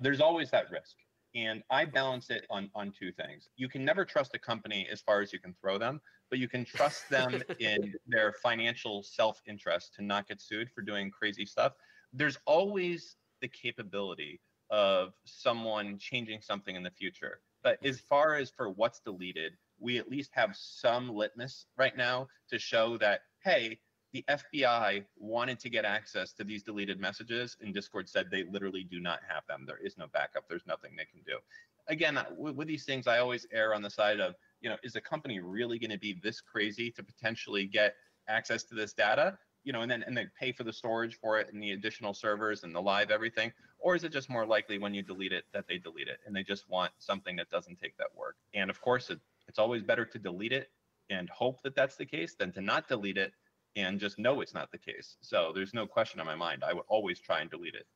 [0.00, 0.96] there's always that risk.
[1.34, 3.48] And I balance it on, on two things.
[3.56, 6.48] You can never trust a company as far as you can throw them, but you
[6.48, 11.44] can trust them in their financial self interest to not get sued for doing crazy
[11.44, 11.72] stuff.
[12.12, 14.40] There's always the capability
[14.70, 17.40] of someone changing something in the future.
[17.62, 22.28] But as far as for what's deleted, we at least have some litmus right now
[22.48, 23.78] to show that, hey,
[24.16, 28.82] the FBI wanted to get access to these deleted messages, and Discord said they literally
[28.82, 29.64] do not have them.
[29.66, 30.48] There is no backup.
[30.48, 31.36] There's nothing they can do.
[31.88, 34.76] Again, uh, with, with these things, I always err on the side of, you know,
[34.82, 37.94] is a company really going to be this crazy to potentially get
[38.26, 39.36] access to this data?
[39.64, 42.14] You know, and then and then pay for the storage for it and the additional
[42.14, 45.44] servers and the live everything, or is it just more likely when you delete it
[45.52, 48.36] that they delete it and they just want something that doesn't take that work?
[48.54, 50.70] And of course, it, it's always better to delete it
[51.10, 53.32] and hope that that's the case than to not delete it
[53.76, 55.16] and just know it's not the case.
[55.20, 56.64] So there's no question in my mind.
[56.64, 57.86] I would always try and delete it.